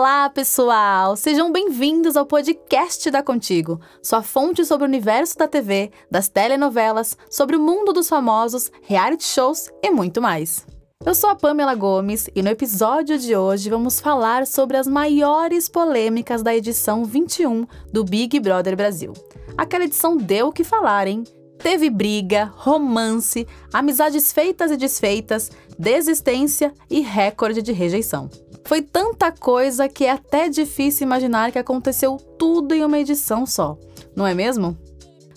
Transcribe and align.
Olá, 0.00 0.30
pessoal! 0.30 1.14
Sejam 1.14 1.52
bem-vindos 1.52 2.16
ao 2.16 2.24
podcast 2.24 3.10
da 3.10 3.22
Contigo, 3.22 3.78
sua 4.02 4.22
fonte 4.22 4.64
sobre 4.64 4.86
o 4.86 4.88
universo 4.88 5.36
da 5.36 5.46
TV, 5.46 5.92
das 6.10 6.26
telenovelas, 6.26 7.18
sobre 7.30 7.54
o 7.54 7.60
mundo 7.60 7.92
dos 7.92 8.08
famosos, 8.08 8.72
reality 8.80 9.24
shows 9.24 9.68
e 9.82 9.90
muito 9.90 10.22
mais. 10.22 10.66
Eu 11.04 11.14
sou 11.14 11.28
a 11.28 11.36
Pamela 11.36 11.74
Gomes 11.74 12.30
e 12.34 12.40
no 12.40 12.48
episódio 12.48 13.18
de 13.18 13.36
hoje 13.36 13.68
vamos 13.68 14.00
falar 14.00 14.46
sobre 14.46 14.78
as 14.78 14.86
maiores 14.86 15.68
polêmicas 15.68 16.42
da 16.42 16.56
edição 16.56 17.04
21 17.04 17.66
do 17.92 18.02
Big 18.02 18.40
Brother 18.40 18.74
Brasil. 18.74 19.12
Aquela 19.54 19.84
edição 19.84 20.16
deu 20.16 20.48
o 20.48 20.52
que 20.52 20.64
falar, 20.64 21.08
hein? 21.08 21.24
Teve 21.58 21.90
briga, 21.90 22.50
romance, 22.56 23.46
amizades 23.70 24.32
feitas 24.32 24.70
e 24.70 24.78
desfeitas, 24.78 25.50
desistência 25.78 26.72
e 26.88 27.00
recorde 27.00 27.60
de 27.60 27.72
rejeição. 27.72 28.30
Foi 28.64 28.82
tanta 28.82 29.32
coisa 29.32 29.88
que 29.88 30.04
é 30.04 30.10
até 30.10 30.48
difícil 30.48 31.06
imaginar 31.06 31.50
que 31.50 31.58
aconteceu 31.58 32.16
tudo 32.38 32.74
em 32.74 32.84
uma 32.84 32.98
edição 32.98 33.44
só, 33.44 33.76
não 34.14 34.26
é 34.26 34.34
mesmo? 34.34 34.76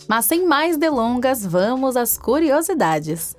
Mas 0.08 0.26
sem 0.26 0.46
mais 0.46 0.78
delongas, 0.78 1.46
vamos 1.46 1.96
às 1.96 2.18
curiosidades. 2.18 3.36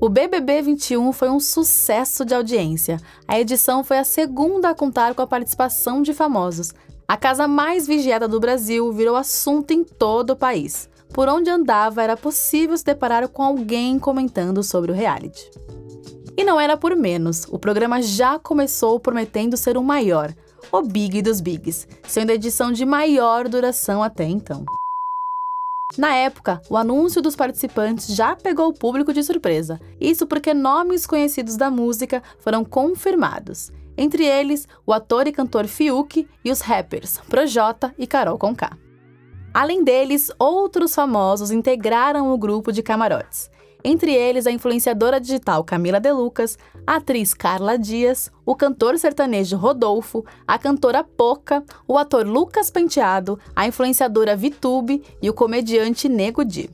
O 0.00 0.08
BBB 0.08 0.62
21 0.62 1.12
foi 1.12 1.30
um 1.30 1.38
sucesso 1.38 2.24
de 2.24 2.34
audiência. 2.34 3.00
A 3.26 3.38
edição 3.38 3.84
foi 3.84 3.98
a 3.98 4.04
segunda 4.04 4.70
a 4.70 4.74
contar 4.74 5.14
com 5.14 5.22
a 5.22 5.26
participação 5.28 6.02
de 6.02 6.12
famosos. 6.12 6.74
A 7.06 7.16
casa 7.16 7.46
mais 7.46 7.86
vigiada 7.86 8.26
do 8.26 8.40
Brasil 8.40 8.92
virou 8.92 9.14
assunto 9.14 9.70
em 9.70 9.84
todo 9.84 10.30
o 10.30 10.36
país. 10.36 10.88
Por 11.14 11.28
onde 11.28 11.50
andava, 11.50 12.02
era 12.02 12.16
possível 12.16 12.76
se 12.76 12.84
deparar 12.84 13.28
com 13.28 13.44
alguém 13.44 13.96
comentando 13.98 14.62
sobre 14.64 14.90
o 14.90 14.94
reality. 14.94 15.48
E 16.36 16.44
não 16.44 16.58
era 16.58 16.76
por 16.76 16.96
menos, 16.96 17.46
o 17.50 17.58
programa 17.58 18.00
já 18.00 18.38
começou 18.38 18.98
prometendo 18.98 19.56
ser 19.56 19.76
o 19.76 19.82
maior, 19.82 20.34
o 20.70 20.80
Big 20.80 21.20
dos 21.20 21.40
Bigs, 21.40 21.86
sendo 22.08 22.30
a 22.30 22.34
edição 22.34 22.72
de 22.72 22.86
maior 22.86 23.48
duração 23.48 24.02
até 24.02 24.24
então. 24.24 24.64
Na 25.98 26.14
época, 26.14 26.62
o 26.70 26.76
anúncio 26.78 27.20
dos 27.20 27.36
participantes 27.36 28.14
já 28.16 28.34
pegou 28.34 28.68
o 28.68 28.72
público 28.72 29.12
de 29.12 29.22
surpresa. 29.22 29.78
Isso 30.00 30.26
porque 30.26 30.54
nomes 30.54 31.06
conhecidos 31.06 31.56
da 31.58 31.70
música 31.70 32.22
foram 32.38 32.64
confirmados. 32.64 33.70
Entre 33.94 34.24
eles, 34.24 34.66
o 34.86 34.92
ator 34.94 35.26
e 35.26 35.32
cantor 35.32 35.66
Fiuk 35.66 36.26
e 36.42 36.50
os 36.50 36.62
rappers 36.62 37.18
Projota 37.28 37.94
e 37.98 38.06
Carol 38.06 38.38
Conká. 38.38 38.78
Além 39.52 39.84
deles, 39.84 40.30
outros 40.38 40.94
famosos 40.94 41.50
integraram 41.50 42.32
o 42.32 42.38
grupo 42.38 42.72
de 42.72 42.82
camarotes 42.82 43.50
entre 43.84 44.12
eles 44.14 44.46
a 44.46 44.50
influenciadora 44.50 45.20
digital 45.20 45.64
Camila 45.64 46.00
De 46.00 46.12
Lucas, 46.12 46.58
a 46.86 46.96
atriz 46.96 47.34
Carla 47.34 47.78
Dias, 47.78 48.30
o 48.44 48.54
cantor 48.54 48.98
sertanejo 48.98 49.56
Rodolfo, 49.56 50.24
a 50.46 50.58
cantora 50.58 51.04
Poca, 51.04 51.64
o 51.86 51.96
ator 51.98 52.26
Lucas 52.26 52.70
Penteado, 52.70 53.38
a 53.54 53.66
influenciadora 53.66 54.36
Vitube 54.36 55.02
e 55.20 55.28
o 55.28 55.34
comediante 55.34 56.08
Nego 56.08 56.44
Di. 56.44 56.70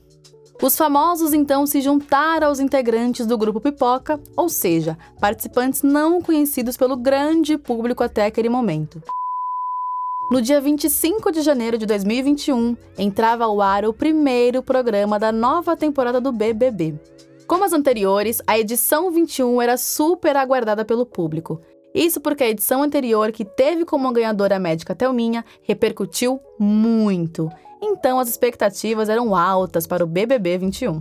Os 0.61 0.77
famosos 0.77 1.33
então 1.33 1.67
se 1.67 1.81
juntaram 1.81 2.49
aos 2.49 2.59
integrantes 2.59 3.27
do 3.27 3.39
grupo 3.39 3.61
Pipoca, 3.61 4.21
ou 4.37 4.49
seja, 4.49 4.99
participantes 5.21 5.83
não 5.83 6.21
conhecidos 6.21 6.77
pelo 6.77 6.97
grande 6.97 7.57
público 7.57 8.03
até 8.03 8.27
aquele 8.27 8.49
momento. 8.49 9.01
No 10.31 10.43
dia 10.43 10.61
25 10.61 11.33
de 11.33 11.41
janeiro 11.41 11.79
de 11.79 11.87
2021, 11.87 12.77
entrava 12.99 13.45
ao 13.45 13.63
ar 13.63 13.87
o 13.87 13.95
primeiro 13.95 14.63
programa 14.63 15.19
da 15.19 15.33
nova 15.33 15.75
temporada 15.75 16.21
do 16.21 16.31
BBB. 16.31 17.01
Como 17.47 17.65
as 17.65 17.73
anteriores, 17.73 18.43
a 18.47 18.59
edição 18.59 19.11
21 19.11 19.63
era 19.63 19.79
super 19.79 20.37
aguardada 20.37 20.85
pelo 20.85 21.07
público. 21.07 21.63
Isso 21.95 22.21
porque 22.21 22.45
a 22.45 22.51
edição 22.51 22.83
anterior, 22.83 23.33
que 23.33 23.43
teve 23.43 23.87
como 23.87 24.13
ganhadora 24.13 24.57
a 24.57 24.59
médica 24.59 24.95
Thelminha, 24.95 25.43
repercutiu 25.63 26.39
muito. 26.59 27.49
Então 27.81 28.19
as 28.19 28.29
expectativas 28.29 29.09
eram 29.09 29.35
altas 29.35 29.87
para 29.87 30.05
o 30.05 30.07
BBB 30.07 30.59
21. 30.59 30.99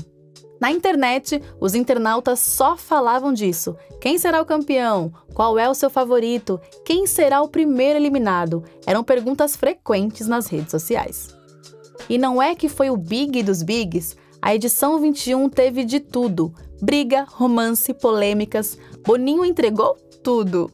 Na 0.59 0.71
internet, 0.71 1.41
os 1.59 1.75
internautas 1.75 2.39
só 2.39 2.75
falavam 2.75 3.31
disso. 3.31 3.75
Quem 4.01 4.17
será 4.17 4.41
o 4.41 4.45
campeão? 4.45 5.13
Qual 5.33 5.59
é 5.59 5.69
o 5.69 5.73
seu 5.73 5.89
favorito? 5.89 6.59
Quem 6.83 7.05
será 7.05 7.41
o 7.41 7.47
primeiro 7.47 7.99
eliminado? 7.99 8.63
Eram 8.85 9.03
perguntas 9.03 9.55
frequentes 9.55 10.27
nas 10.27 10.47
redes 10.47 10.71
sociais. 10.71 11.35
E 12.09 12.17
não 12.17 12.41
é 12.41 12.55
que 12.55 12.69
foi 12.69 12.89
o 12.89 12.97
big 12.97 13.43
dos 13.43 13.61
bigs? 13.61 14.15
A 14.41 14.55
edição 14.55 14.99
21 14.99 15.49
teve 15.49 15.83
de 15.83 15.99
tudo: 15.99 16.53
briga, 16.81 17.25
romance, 17.27 17.93
polêmicas. 17.93 18.77
Boninho 19.05 19.45
entregou 19.45 19.95
tudo. 20.23 20.71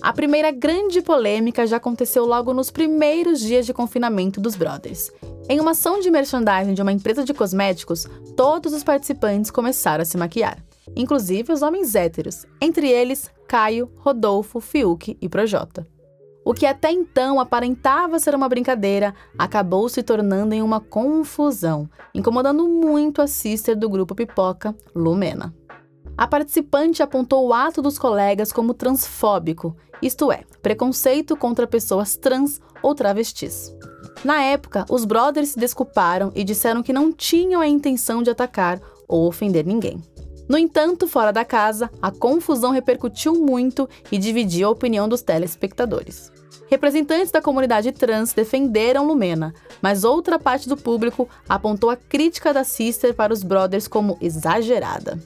A 0.00 0.12
primeira 0.12 0.52
grande 0.52 1.02
polêmica 1.02 1.66
já 1.66 1.76
aconteceu 1.78 2.24
logo 2.24 2.54
nos 2.54 2.70
primeiros 2.70 3.40
dias 3.40 3.66
de 3.66 3.74
confinamento 3.74 4.40
dos 4.40 4.54
brothers. 4.54 5.10
Em 5.48 5.58
uma 5.58 5.72
ação 5.72 5.98
de 5.98 6.10
merchandising 6.10 6.74
de 6.74 6.80
uma 6.80 6.92
empresa 6.92 7.24
de 7.24 7.34
cosméticos, 7.34 8.06
todos 8.36 8.72
os 8.72 8.84
participantes 8.84 9.50
começaram 9.50 10.02
a 10.02 10.04
se 10.04 10.16
maquiar, 10.16 10.62
inclusive 10.94 11.52
os 11.52 11.62
homens 11.62 11.96
héteros, 11.96 12.46
entre 12.60 12.88
eles 12.88 13.28
Caio, 13.48 13.90
Rodolfo, 13.96 14.60
Fiuk 14.60 15.18
e 15.20 15.28
Projota. 15.28 15.86
O 16.44 16.54
que 16.54 16.64
até 16.64 16.92
então 16.92 17.40
aparentava 17.40 18.20
ser 18.20 18.34
uma 18.34 18.48
brincadeira 18.48 19.14
acabou 19.36 19.88
se 19.88 20.02
tornando 20.02 20.54
em 20.54 20.62
uma 20.62 20.80
confusão, 20.80 21.90
incomodando 22.14 22.68
muito 22.68 23.20
a 23.20 23.26
sister 23.26 23.76
do 23.76 23.88
grupo 23.90 24.14
Pipoca, 24.14 24.74
Lumena. 24.94 25.52
A 26.18 26.26
participante 26.26 27.00
apontou 27.00 27.46
o 27.46 27.54
ato 27.54 27.80
dos 27.80 27.96
colegas 27.96 28.50
como 28.50 28.74
transfóbico, 28.74 29.76
isto 30.02 30.32
é, 30.32 30.42
preconceito 30.60 31.36
contra 31.36 31.64
pessoas 31.64 32.16
trans 32.16 32.60
ou 32.82 32.92
travestis. 32.92 33.72
Na 34.24 34.42
época, 34.42 34.84
os 34.90 35.04
brothers 35.04 35.50
se 35.50 35.60
desculparam 35.60 36.32
e 36.34 36.42
disseram 36.42 36.82
que 36.82 36.92
não 36.92 37.12
tinham 37.12 37.60
a 37.60 37.68
intenção 37.68 38.20
de 38.20 38.30
atacar 38.30 38.80
ou 39.06 39.28
ofender 39.28 39.64
ninguém. 39.64 40.02
No 40.48 40.58
entanto, 40.58 41.06
fora 41.06 41.32
da 41.32 41.44
casa, 41.44 41.88
a 42.02 42.10
confusão 42.10 42.72
repercutiu 42.72 43.34
muito 43.34 43.88
e 44.10 44.18
dividiu 44.18 44.66
a 44.66 44.72
opinião 44.72 45.08
dos 45.08 45.22
telespectadores. 45.22 46.32
Representantes 46.66 47.30
da 47.30 47.40
comunidade 47.40 47.92
trans 47.92 48.32
defenderam 48.32 49.06
Lumena, 49.06 49.54
mas 49.80 50.02
outra 50.02 50.36
parte 50.36 50.68
do 50.68 50.76
público 50.76 51.28
apontou 51.48 51.90
a 51.90 51.96
crítica 51.96 52.52
da 52.52 52.64
Sister 52.64 53.14
para 53.14 53.32
os 53.32 53.44
brothers 53.44 53.86
como 53.86 54.18
exagerada. 54.20 55.16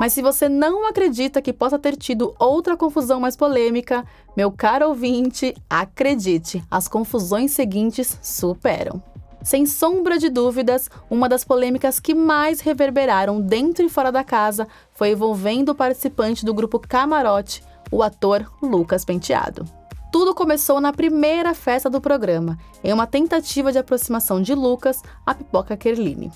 Mas 0.00 0.12
se 0.12 0.22
você 0.22 0.48
não 0.48 0.86
acredita 0.88 1.42
que 1.42 1.52
possa 1.52 1.78
ter 1.78 1.96
tido 1.96 2.34
outra 2.38 2.76
confusão 2.76 3.18
mais 3.18 3.36
polêmica, 3.36 4.04
meu 4.36 4.50
caro 4.52 4.88
ouvinte, 4.88 5.54
acredite, 5.68 6.62
as 6.70 6.86
confusões 6.86 7.50
seguintes 7.50 8.18
superam. 8.22 9.02
Sem 9.42 9.66
sombra 9.66 10.18
de 10.18 10.28
dúvidas, 10.28 10.90
uma 11.08 11.28
das 11.28 11.44
polêmicas 11.44 11.98
que 11.98 12.14
mais 12.14 12.60
reverberaram 12.60 13.40
dentro 13.40 13.84
e 13.84 13.88
fora 13.88 14.12
da 14.12 14.22
casa 14.22 14.68
foi 14.92 15.12
envolvendo 15.12 15.70
o 15.70 15.74
participante 15.74 16.44
do 16.44 16.52
grupo 16.52 16.78
Camarote, 16.78 17.62
o 17.90 18.02
ator 18.02 18.50
Lucas 18.62 19.04
Penteado. 19.04 19.64
Tudo 20.10 20.34
começou 20.34 20.80
na 20.80 20.92
primeira 20.92 21.54
festa 21.54 21.88
do 21.88 22.00
programa, 22.00 22.58
em 22.82 22.92
uma 22.92 23.06
tentativa 23.06 23.70
de 23.70 23.78
aproximação 23.78 24.40
de 24.40 24.54
Lucas 24.54 25.02
à 25.24 25.34
pipoca 25.34 25.76
Kerline. 25.76 26.32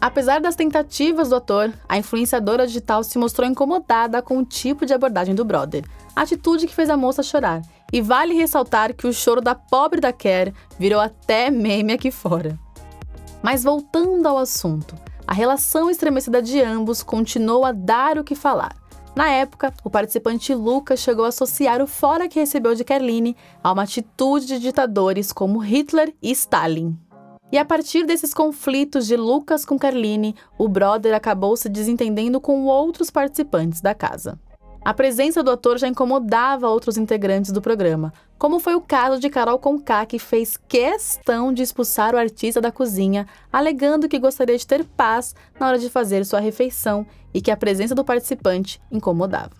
Apesar 0.00 0.40
das 0.40 0.54
tentativas 0.54 1.28
do 1.28 1.36
ator, 1.36 1.72
a 1.88 1.98
influenciadora 1.98 2.66
digital 2.66 3.02
se 3.02 3.18
mostrou 3.18 3.48
incomodada 3.48 4.22
com 4.22 4.38
o 4.38 4.44
tipo 4.44 4.86
de 4.86 4.94
abordagem 4.94 5.34
do 5.34 5.44
brother, 5.44 5.84
atitude 6.14 6.68
que 6.68 6.74
fez 6.74 6.88
a 6.88 6.96
moça 6.96 7.22
chorar. 7.22 7.62
E 7.92 8.00
vale 8.00 8.34
ressaltar 8.34 8.94
que 8.94 9.06
o 9.06 9.12
choro 9.12 9.40
da 9.40 9.54
pobre 9.54 10.00
da 10.00 10.12
Kerr 10.12 10.52
virou 10.78 11.00
até 11.00 11.50
meme 11.50 11.92
aqui 11.92 12.10
fora. 12.10 12.56
Mas 13.42 13.64
voltando 13.64 14.26
ao 14.26 14.38
assunto, 14.38 14.94
a 15.26 15.32
relação 15.32 15.90
estremecida 15.90 16.40
de 16.40 16.60
ambos 16.60 17.02
continuou 17.02 17.64
a 17.64 17.72
dar 17.72 18.18
o 18.18 18.24
que 18.24 18.34
falar. 18.34 18.76
Na 19.16 19.28
época, 19.30 19.74
o 19.82 19.90
participante 19.90 20.54
Lucas 20.54 21.00
chegou 21.00 21.24
a 21.24 21.28
associar 21.28 21.82
o 21.82 21.88
fora 21.88 22.28
que 22.28 22.38
recebeu 22.38 22.74
de 22.74 22.84
Kerline 22.84 23.36
a 23.64 23.72
uma 23.72 23.82
atitude 23.82 24.46
de 24.46 24.60
ditadores 24.60 25.32
como 25.32 25.58
Hitler 25.58 26.14
e 26.22 26.30
Stalin. 26.30 26.96
E 27.50 27.56
a 27.56 27.64
partir 27.64 28.04
desses 28.04 28.34
conflitos 28.34 29.06
de 29.06 29.16
Lucas 29.16 29.64
com 29.64 29.78
Carline, 29.78 30.34
o 30.58 30.68
brother 30.68 31.14
acabou 31.14 31.56
se 31.56 31.68
desentendendo 31.68 32.40
com 32.40 32.66
outros 32.66 33.10
participantes 33.10 33.80
da 33.80 33.94
casa. 33.94 34.38
A 34.84 34.94
presença 34.94 35.42
do 35.42 35.50
ator 35.50 35.78
já 35.78 35.88
incomodava 35.88 36.68
outros 36.68 36.96
integrantes 36.96 37.50
do 37.50 37.60
programa, 37.60 38.12
como 38.38 38.60
foi 38.60 38.74
o 38.74 38.80
caso 38.80 39.18
de 39.18 39.28
Carol 39.28 39.58
Conká, 39.58 40.06
que 40.06 40.18
fez 40.18 40.56
questão 40.68 41.52
de 41.52 41.62
expulsar 41.62 42.14
o 42.14 42.18
artista 42.18 42.60
da 42.60 42.70
cozinha, 42.70 43.26
alegando 43.52 44.08
que 44.08 44.18
gostaria 44.18 44.56
de 44.56 44.66
ter 44.66 44.84
paz 44.84 45.34
na 45.58 45.68
hora 45.68 45.78
de 45.78 45.90
fazer 45.90 46.24
sua 46.24 46.40
refeição 46.40 47.06
e 47.34 47.40
que 47.40 47.50
a 47.50 47.56
presença 47.56 47.94
do 47.94 48.04
participante 48.04 48.80
incomodava. 48.90 49.56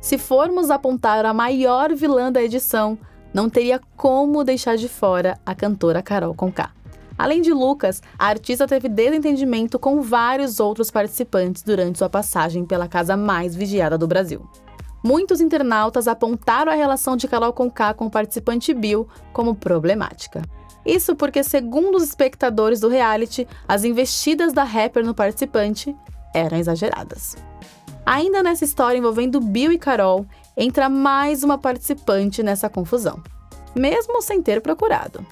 Se 0.00 0.18
formos 0.18 0.70
apontar 0.70 1.24
a 1.24 1.34
maior 1.34 1.94
vilã 1.94 2.30
da 2.30 2.42
edição, 2.42 2.98
não 3.34 3.50
teria 3.50 3.80
como 3.96 4.44
deixar 4.44 4.76
de 4.76 4.88
fora 4.88 5.36
a 5.44 5.54
cantora 5.54 6.00
Carol 6.00 6.34
Conká. 6.34 6.70
Além 7.18 7.42
de 7.42 7.52
Lucas, 7.52 8.02
a 8.18 8.26
artista 8.26 8.66
teve 8.66 8.88
desentendimento 8.88 9.78
com 9.78 10.00
vários 10.00 10.60
outros 10.60 10.90
participantes 10.90 11.62
durante 11.62 11.98
sua 11.98 12.08
passagem 12.08 12.64
pela 12.64 12.88
casa 12.88 13.16
mais 13.16 13.54
vigiada 13.54 13.98
do 13.98 14.06
Brasil. 14.06 14.48
Muitos 15.04 15.40
internautas 15.40 16.08
apontaram 16.08 16.72
a 16.72 16.74
relação 16.74 17.16
de 17.16 17.28
Carol 17.28 17.52
Conká 17.52 17.92
com 17.92 18.06
o 18.06 18.10
participante 18.10 18.72
Bill 18.72 19.06
como 19.32 19.54
problemática. 19.54 20.42
Isso 20.84 21.14
porque, 21.14 21.42
segundo 21.42 21.96
os 21.96 22.02
espectadores 22.02 22.80
do 22.80 22.88
reality, 22.88 23.46
as 23.66 23.84
investidas 23.84 24.52
da 24.52 24.64
rapper 24.64 25.04
no 25.04 25.14
participante 25.14 25.94
eram 26.34 26.58
exageradas. 26.58 27.36
Ainda 28.04 28.42
nessa 28.42 28.64
história 28.64 28.98
envolvendo 28.98 29.40
Bill 29.40 29.72
e 29.72 29.78
Carol, 29.78 30.26
entra 30.56 30.88
mais 30.88 31.42
uma 31.42 31.58
participante 31.58 32.42
nessa 32.42 32.68
confusão, 32.68 33.22
mesmo 33.74 34.22
sem 34.22 34.42
ter 34.42 34.60
procurado. 34.60 35.24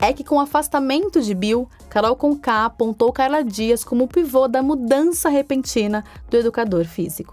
É 0.00 0.12
que 0.12 0.24
com 0.24 0.36
o 0.36 0.40
afastamento 0.40 1.20
de 1.20 1.34
Bill, 1.34 1.68
Carol 1.88 2.16
Conká 2.16 2.64
apontou 2.64 3.12
Carla 3.12 3.44
Dias 3.44 3.84
como 3.84 4.04
o 4.04 4.08
pivô 4.08 4.48
da 4.48 4.62
mudança 4.62 5.28
repentina 5.28 6.02
do 6.28 6.36
educador 6.36 6.84
físico. 6.84 7.32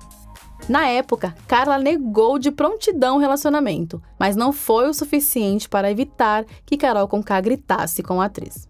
Na 0.68 0.86
época, 0.86 1.34
Carla 1.48 1.80
negou 1.80 2.38
de 2.38 2.52
prontidão 2.52 3.18
o 3.18 3.20
relacionamento, 3.20 4.00
mas 4.20 4.36
não 4.36 4.54
foi 4.54 4.88
o 4.88 4.94
suficiente 4.94 5.68
para 5.68 5.90
evitar 5.90 6.46
que 6.64 6.78
Carol 6.78 7.08
Conká 7.08 7.42
gritasse 7.42 8.04
com 8.04 8.22
a 8.22 8.26
atriz. 8.26 8.70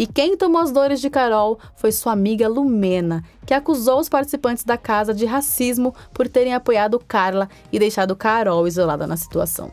E 0.00 0.06
quem 0.06 0.34
tomou 0.34 0.62
as 0.62 0.72
dores 0.72 0.98
de 0.98 1.10
Carol 1.10 1.58
foi 1.76 1.92
sua 1.92 2.14
amiga 2.14 2.48
Lumena, 2.48 3.22
que 3.44 3.52
acusou 3.52 4.00
os 4.00 4.08
participantes 4.08 4.64
da 4.64 4.78
casa 4.78 5.12
de 5.12 5.26
racismo 5.26 5.94
por 6.14 6.26
terem 6.26 6.54
apoiado 6.54 6.98
Carla 7.06 7.50
e 7.70 7.78
deixado 7.78 8.16
Carol 8.16 8.66
isolada 8.66 9.06
na 9.06 9.18
situação. 9.18 9.70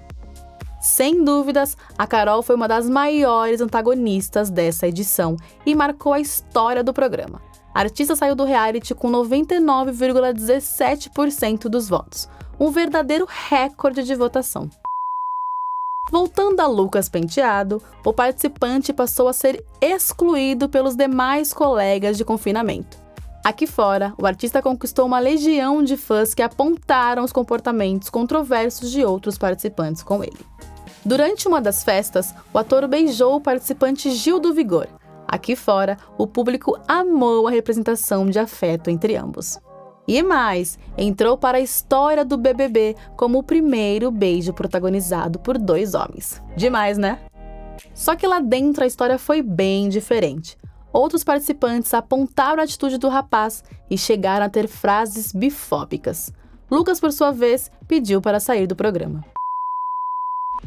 Sem 0.81 1.23
dúvidas, 1.23 1.77
a 1.97 2.05
Carol 2.05 2.43
foi 2.43 2.57
uma 2.57 2.67
das 2.67 2.89
maiores 2.89 3.61
antagonistas 3.61 4.49
dessa 4.49 4.85
edição 4.85 5.37
e 5.65 5.73
marcou 5.73 6.11
a 6.11 6.19
história 6.19 6.83
do 6.83 6.93
programa. 6.93 7.41
A 7.73 7.79
artista 7.79 8.13
saiu 8.13 8.35
do 8.35 8.43
reality 8.43 8.93
com 8.93 9.09
99,17% 9.09 11.69
dos 11.69 11.87
votos, 11.87 12.27
um 12.59 12.69
verdadeiro 12.69 13.25
recorde 13.29 14.03
de 14.03 14.13
votação. 14.13 14.69
Voltando 16.09 16.59
a 16.61 16.67
Lucas 16.67 17.09
Penteado, 17.09 17.81
o 18.05 18.13
participante 18.13 18.93
passou 18.93 19.27
a 19.27 19.33
ser 19.33 19.63
excluído 19.81 20.69
pelos 20.69 20.95
demais 20.95 21.53
colegas 21.53 22.17
de 22.17 22.23
confinamento. 22.23 22.97
Aqui 23.43 23.67
fora, 23.67 24.13
o 24.17 24.25
artista 24.25 24.61
conquistou 24.61 25.05
uma 25.05 25.19
legião 25.19 25.83
de 25.83 25.95
fãs 25.95 26.33
que 26.33 26.41
apontaram 26.41 27.23
os 27.23 27.31
comportamentos 27.31 28.09
controversos 28.09 28.91
de 28.91 29.03
outros 29.05 29.37
participantes 29.37 30.03
com 30.03 30.23
ele. 30.23 30.39
Durante 31.05 31.47
uma 31.47 31.61
das 31.61 31.83
festas, 31.83 32.33
o 32.53 32.57
ator 32.57 32.87
beijou 32.87 33.35
o 33.35 33.41
participante 33.41 34.11
Gil 34.11 34.39
do 34.39 34.53
Vigor, 34.53 34.87
Aqui 35.27 35.57
fora, 35.57 35.97
o 36.17 36.25
público 36.25 36.79
amou 36.87 37.47
a 37.47 37.51
representação 37.51 38.29
de 38.29 38.39
afeto 38.39 38.89
entre 38.89 39.17
ambos. 39.17 39.59
E 40.07 40.23
mais, 40.23 40.79
entrou 40.97 41.37
para 41.37 41.57
a 41.57 41.61
história 41.61 42.23
do 42.23 42.37
BBB 42.37 42.95
como 43.17 43.39
o 43.39 43.43
primeiro 43.43 44.09
beijo 44.09 44.53
protagonizado 44.53 45.37
por 45.37 45.57
dois 45.57 45.93
homens. 45.93 46.41
Demais, 46.55 46.97
né? 46.97 47.19
Só 47.93 48.15
que 48.15 48.25
lá 48.25 48.39
dentro 48.39 48.83
a 48.83 48.87
história 48.87 49.17
foi 49.19 49.41
bem 49.41 49.89
diferente. 49.89 50.57
Outros 50.93 51.23
participantes 51.23 51.93
apontaram 51.93 52.61
a 52.61 52.63
atitude 52.63 52.97
do 52.97 53.09
rapaz 53.09 53.63
e 53.89 53.97
chegaram 53.97 54.45
a 54.45 54.49
ter 54.49 54.67
frases 54.67 55.33
bifóbicas. 55.33 56.31
Lucas, 56.71 56.99
por 56.99 57.11
sua 57.11 57.31
vez, 57.31 57.69
pediu 57.87 58.21
para 58.21 58.39
sair 58.39 58.65
do 58.65 58.75
programa. 58.75 59.25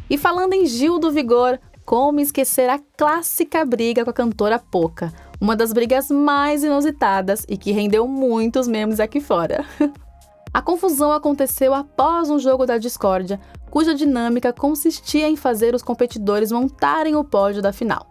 E 0.09 0.19
falando 0.19 0.53
em 0.53 0.67
Gil 0.67 0.99
do 0.99 1.11
Vigor, 1.11 1.59
como 1.85 2.21
esquecer 2.21 2.69
a 2.69 2.79
clássica 2.79 3.65
briga 3.65 4.05
com 4.05 4.11
a 4.11 4.15
cantora 4.15 4.59
Poca, 4.59 5.13
uma 5.41 5.57
das 5.57 5.73
brigas 5.73 6.11
mais 6.11 6.63
inusitadas 6.63 7.47
e 7.49 7.57
que 7.57 7.73
rendeu 7.73 8.07
muitos 8.07 8.69
memes 8.69 9.01
aqui 9.01 9.21
fora. 9.21 9.65
a 10.53 10.61
confusão 10.61 11.11
aconteceu 11.13 11.73
após 11.73 12.29
um 12.29 12.39
jogo 12.39 12.67
da 12.67 12.77
discórdia, 12.77 13.41
cuja 13.71 13.95
dinâmica 13.95 14.53
consistia 14.53 15.29
em 15.29 15.37
fazer 15.37 15.75
os 15.75 15.83
competidores 15.83 16.53
montarem 16.53 17.17
o 17.17 17.25
pódio 17.25 17.63
da 17.63 17.73
final. 17.73 18.07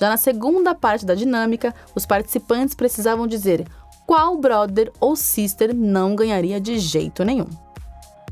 Já 0.00 0.08
na 0.08 0.16
segunda 0.16 0.74
parte 0.74 1.04
da 1.04 1.14
dinâmica, 1.14 1.74
os 1.94 2.06
participantes 2.06 2.74
precisavam 2.74 3.26
dizer 3.26 3.66
qual 4.06 4.38
brother 4.38 4.90
ou 4.98 5.14
sister 5.14 5.74
não 5.74 6.16
ganharia 6.16 6.58
de 6.58 6.78
jeito 6.78 7.22
nenhum. 7.22 7.46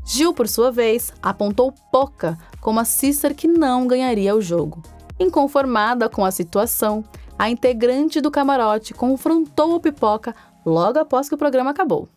Gil, 0.03 0.33
por 0.33 0.47
sua 0.47 0.71
vez, 0.71 1.13
apontou 1.21 1.71
Poca 1.91 2.35
como 2.59 2.79
a 2.79 2.85
sister 2.85 3.35
que 3.35 3.47
não 3.47 3.85
ganharia 3.85 4.35
o 4.35 4.41
jogo. 4.41 4.81
Inconformada 5.19 6.09
com 6.09 6.25
a 6.25 6.31
situação, 6.31 7.03
a 7.39 7.49
integrante 7.49 8.19
do 8.19 8.29
camarote 8.29 8.93
confrontou 8.93 9.73
o 9.73 9.79
Pipoca 9.79 10.35
logo 10.65 10.99
após 10.99 11.29
que 11.29 11.35
o 11.35 11.37
programa 11.37 11.71
acabou. 11.71 12.09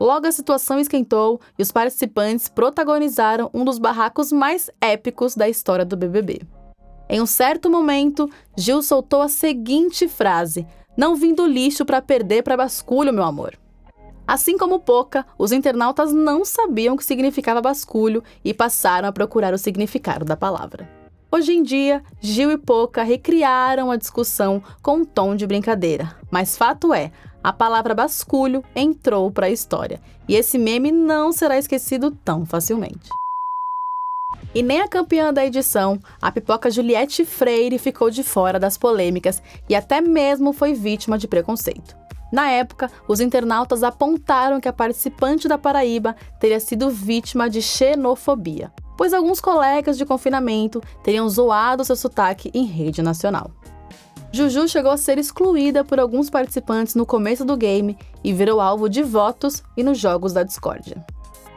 Logo 0.00 0.26
a 0.26 0.32
situação 0.32 0.80
esquentou 0.80 1.40
e 1.56 1.62
os 1.62 1.70
participantes 1.70 2.48
protagonizaram 2.48 3.48
um 3.54 3.64
dos 3.64 3.78
barracos 3.78 4.32
mais 4.32 4.68
épicos 4.80 5.36
da 5.36 5.48
história 5.48 5.84
do 5.84 5.96
BBB. 5.96 6.42
Em 7.08 7.20
um 7.20 7.26
certo 7.26 7.70
momento, 7.70 8.28
Gil 8.58 8.82
soltou 8.82 9.22
a 9.22 9.28
seguinte 9.28 10.08
frase: 10.08 10.66
Não 10.96 11.14
vim 11.14 11.32
do 11.32 11.46
lixo 11.46 11.84
para 11.84 12.02
perder 12.02 12.42
para 12.42 12.56
basculho, 12.56 13.12
meu 13.12 13.22
amor. 13.22 13.56
Assim 14.26 14.58
como 14.58 14.80
Poca, 14.80 15.24
os 15.38 15.52
internautas 15.52 16.12
não 16.12 16.44
sabiam 16.44 16.96
o 16.96 16.98
que 16.98 17.04
significava 17.04 17.62
basculho 17.62 18.24
e 18.44 18.52
passaram 18.52 19.08
a 19.08 19.12
procurar 19.12 19.54
o 19.54 19.58
significado 19.58 20.24
da 20.24 20.36
palavra. 20.36 20.95
Hoje 21.36 21.52
em 21.52 21.62
dia, 21.62 22.02
Gil 22.18 22.50
e 22.50 22.56
Poca 22.56 23.02
recriaram 23.02 23.90
a 23.90 23.96
discussão 23.96 24.62
com 24.80 25.00
um 25.00 25.04
tom 25.04 25.36
de 25.36 25.46
brincadeira, 25.46 26.16
mas 26.30 26.56
fato 26.56 26.94
é, 26.94 27.12
a 27.44 27.52
palavra 27.52 27.94
basculho 27.94 28.64
entrou 28.74 29.30
para 29.30 29.44
a 29.44 29.50
história 29.50 30.00
e 30.26 30.34
esse 30.34 30.56
meme 30.56 30.90
não 30.90 31.32
será 31.32 31.58
esquecido 31.58 32.10
tão 32.10 32.46
facilmente. 32.46 33.10
E 34.54 34.62
nem 34.62 34.80
a 34.80 34.88
campeã 34.88 35.30
da 35.30 35.44
edição, 35.44 36.00
a 36.22 36.32
pipoca 36.32 36.70
Juliette 36.70 37.26
Freire, 37.26 37.78
ficou 37.78 38.08
de 38.08 38.22
fora 38.22 38.58
das 38.58 38.78
polêmicas 38.78 39.42
e 39.68 39.74
até 39.74 40.00
mesmo 40.00 40.54
foi 40.54 40.72
vítima 40.72 41.18
de 41.18 41.28
preconceito. 41.28 41.94
Na 42.32 42.48
época, 42.48 42.90
os 43.06 43.20
internautas 43.20 43.82
apontaram 43.82 44.58
que 44.58 44.68
a 44.68 44.72
participante 44.72 45.46
da 45.46 45.58
Paraíba 45.58 46.16
teria 46.40 46.58
sido 46.58 46.88
vítima 46.88 47.50
de 47.50 47.60
xenofobia, 47.60 48.72
pois 48.96 49.12
alguns 49.12 49.40
colegas 49.40 49.98
de 49.98 50.04
confinamento 50.04 50.82
teriam 51.02 51.28
zoado 51.28 51.84
seu 51.84 51.96
sotaque 51.96 52.50
em 52.54 52.64
rede 52.64 53.02
nacional. 53.02 53.50
Juju 54.32 54.68
chegou 54.68 54.90
a 54.90 54.96
ser 54.96 55.18
excluída 55.18 55.84
por 55.84 55.98
alguns 55.98 56.28
participantes 56.28 56.94
no 56.94 57.06
começo 57.06 57.44
do 57.44 57.56
game 57.56 57.96
e 58.22 58.32
virou 58.32 58.60
alvo 58.60 58.88
de 58.88 59.02
votos 59.02 59.62
e 59.76 59.82
nos 59.82 59.98
jogos 59.98 60.32
da 60.32 60.42
discórdia. 60.42 61.04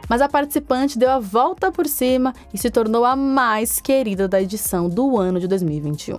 Mas 0.08 0.20
a 0.20 0.28
participante 0.28 0.98
deu 0.98 1.10
a 1.10 1.18
volta 1.18 1.70
por 1.70 1.86
cima 1.86 2.34
e 2.52 2.58
se 2.58 2.70
tornou 2.70 3.04
a 3.04 3.14
mais 3.14 3.80
querida 3.80 4.26
da 4.26 4.40
edição 4.40 4.88
do 4.88 5.18
ano 5.18 5.38
de 5.38 5.46
2021. 5.46 6.16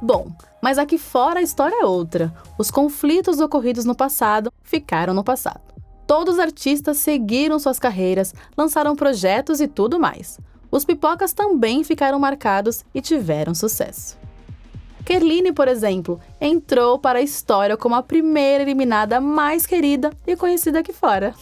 Bom, 0.00 0.30
mas 0.62 0.78
aqui 0.78 0.98
fora 0.98 1.40
a 1.40 1.42
história 1.42 1.82
é 1.82 1.86
outra. 1.86 2.32
Os 2.58 2.70
conflitos 2.70 3.40
ocorridos 3.40 3.84
no 3.84 3.94
passado 3.94 4.52
ficaram 4.62 5.14
no 5.14 5.24
passado. 5.24 5.71
Todos 6.12 6.34
os 6.34 6.40
artistas 6.40 6.98
seguiram 6.98 7.58
suas 7.58 7.78
carreiras, 7.78 8.34
lançaram 8.54 8.94
projetos 8.94 9.62
e 9.62 9.66
tudo 9.66 9.98
mais. 9.98 10.38
Os 10.70 10.84
pipocas 10.84 11.32
também 11.32 11.82
ficaram 11.82 12.18
marcados 12.18 12.84
e 12.94 13.00
tiveram 13.00 13.54
sucesso. 13.54 14.18
Kerline, 15.06 15.52
por 15.52 15.68
exemplo, 15.68 16.20
entrou 16.38 16.98
para 16.98 17.20
a 17.20 17.22
história 17.22 17.78
como 17.78 17.94
a 17.94 18.02
primeira 18.02 18.62
eliminada 18.62 19.22
mais 19.22 19.64
querida 19.64 20.10
e 20.26 20.36
conhecida 20.36 20.80
aqui 20.80 20.92
fora. 20.92 21.34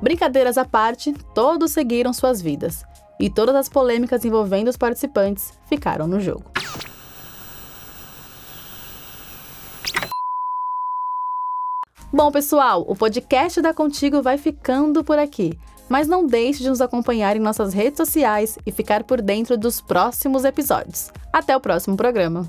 Brincadeiras 0.00 0.56
à 0.56 0.64
parte, 0.64 1.12
todos 1.34 1.72
seguiram 1.72 2.14
suas 2.14 2.40
vidas, 2.40 2.84
e 3.20 3.28
todas 3.28 3.54
as 3.54 3.68
polêmicas 3.68 4.24
envolvendo 4.24 4.68
os 4.68 4.76
participantes 4.78 5.52
ficaram 5.68 6.06
no 6.06 6.18
jogo. 6.18 6.50
Bom, 12.10 12.32
pessoal, 12.32 12.86
o 12.88 12.96
podcast 12.96 13.60
da 13.60 13.74
Contigo 13.74 14.22
vai 14.22 14.38
ficando 14.38 15.04
por 15.04 15.18
aqui. 15.18 15.58
Mas 15.90 16.08
não 16.08 16.26
deixe 16.26 16.62
de 16.62 16.68
nos 16.70 16.80
acompanhar 16.80 17.36
em 17.36 17.40
nossas 17.40 17.74
redes 17.74 17.98
sociais 17.98 18.58
e 18.64 18.72
ficar 18.72 19.04
por 19.04 19.20
dentro 19.20 19.58
dos 19.58 19.80
próximos 19.82 20.44
episódios. 20.44 21.10
Até 21.30 21.54
o 21.54 21.60
próximo 21.60 21.98
programa. 21.98 22.48